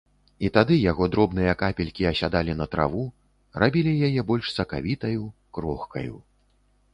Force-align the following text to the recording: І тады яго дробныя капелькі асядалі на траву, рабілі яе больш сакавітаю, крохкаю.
І 0.47 0.49
тады 0.53 0.75
яго 0.91 1.03
дробныя 1.15 1.51
капелькі 1.63 2.07
асядалі 2.11 2.55
на 2.61 2.67
траву, 2.77 3.03
рабілі 3.65 3.93
яе 4.09 4.21
больш 4.31 4.45
сакавітаю, 4.57 5.21
крохкаю. 5.59 6.15